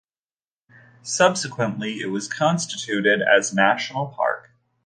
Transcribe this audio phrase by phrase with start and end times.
[1.03, 4.49] Subsequently, it was constituted as national park.